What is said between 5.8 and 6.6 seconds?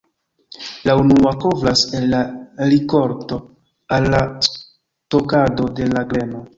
de la greno.